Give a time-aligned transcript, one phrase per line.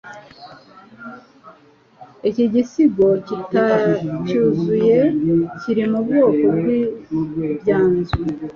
[2.29, 4.97] Iki gisigo kitacyuzuye,
[5.59, 6.67] kiri mu bwoko bw'"
[7.51, 8.21] Ibyanzu".